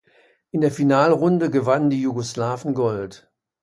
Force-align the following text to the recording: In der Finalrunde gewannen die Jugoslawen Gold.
In 0.49 0.61
der 0.61 0.71
Finalrunde 0.71 1.51
gewannen 1.51 1.91
die 1.91 2.01
Jugoslawen 2.01 2.73
Gold. 2.73 3.31